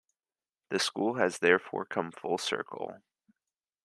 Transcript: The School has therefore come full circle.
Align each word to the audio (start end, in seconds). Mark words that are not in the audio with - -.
The 0.71 0.79
School 0.79 1.17
has 1.19 1.37
therefore 1.37 1.85
come 1.85 2.11
full 2.11 2.39
circle. 2.39 2.95